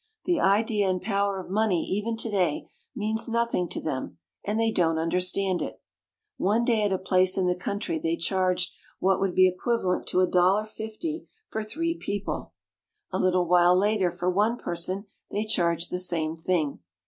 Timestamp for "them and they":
3.79-4.71